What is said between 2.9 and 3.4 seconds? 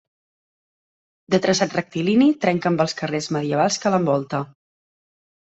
carrers